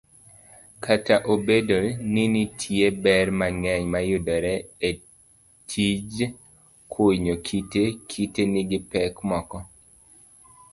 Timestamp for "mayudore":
3.93-4.55